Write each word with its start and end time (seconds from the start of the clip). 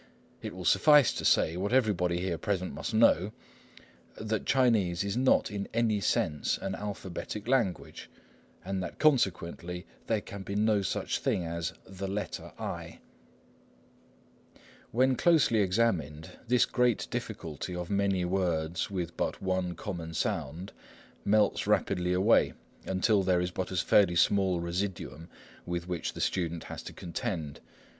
It 0.41 0.55
will 0.55 0.65
suffice 0.65 1.13
to 1.13 1.23
say, 1.23 1.55
what 1.57 1.71
everybody 1.71 2.19
here 2.21 2.39
present 2.39 2.73
must 2.73 2.91
know, 2.91 3.33
that 4.15 4.47
Chinese 4.47 5.03
is 5.03 5.15
not 5.15 5.51
in 5.51 5.67
any 5.75 5.99
sense 6.01 6.57
an 6.57 6.73
alphabetic 6.73 7.47
language, 7.47 8.09
and 8.65 8.81
that 8.81 8.97
consequently 8.97 9.85
there 10.07 10.19
can 10.21 10.41
be 10.41 10.55
no 10.55 10.81
such 10.81 11.19
thing 11.19 11.45
as 11.45 11.73
"the 11.85 12.07
letter 12.07 12.51
I." 12.57 12.97
When 14.89 15.15
closely 15.15 15.59
examined, 15.59 16.31
this 16.47 16.65
great 16.65 17.07
difficulty 17.11 17.75
of 17.75 17.91
many 17.91 18.25
words 18.25 18.89
with 18.89 19.15
but 19.15 19.39
one 19.39 19.75
common 19.75 20.15
sound 20.15 20.71
melts 21.23 21.67
rapidly 21.67 22.11
away, 22.11 22.53
until 22.87 23.21
there 23.21 23.39
is 23.39 23.51
but 23.51 23.69
a 23.71 23.75
fairly 23.75 24.15
small 24.15 24.61
residuum 24.61 25.29
with 25.67 25.87
which 25.87 26.13
the 26.13 26.21
student 26.21 26.63
has 26.63 26.81
to 26.81 26.93
contend. 26.93 27.59